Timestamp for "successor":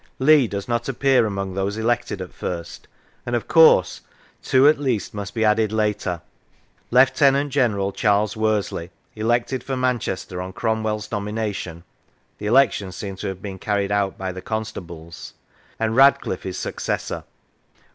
16.57-17.23